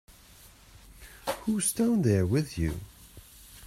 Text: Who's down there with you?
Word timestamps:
Who's 1.43 1.71
down 1.73 2.01
there 2.01 2.25
with 2.25 2.57
you? 2.57 2.79